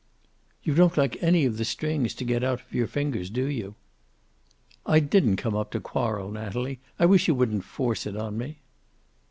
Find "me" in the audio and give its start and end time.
8.35-8.61